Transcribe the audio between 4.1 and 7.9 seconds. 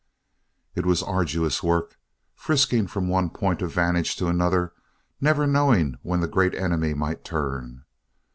to another, never knowing when the Great Enemy might turn.